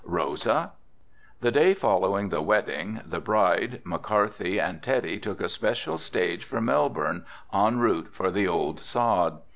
[0.03, 0.71] "Rosa?"
[1.41, 6.59] The day following the wedding, the bride, McCarthy and Teddy took a special stage for
[6.59, 9.41] Melbourne en route for the old sod.